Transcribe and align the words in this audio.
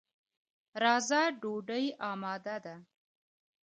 راځه، 0.81 1.21
ډوډۍ 1.41 1.85
اماده 2.09 2.55
ده. 2.65 2.75